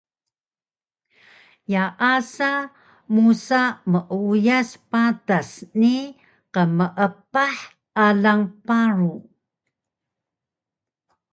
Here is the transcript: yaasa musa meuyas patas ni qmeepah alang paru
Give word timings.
yaasa 1.71 2.51
musa 3.13 3.61
meuyas 3.91 4.69
patas 4.91 5.49
ni 5.79 5.95
qmeepah 6.53 7.57
alang 8.07 8.43
paru 8.67 9.13